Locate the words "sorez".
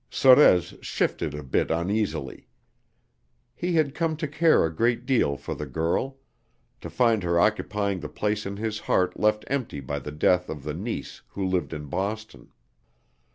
0.09-0.75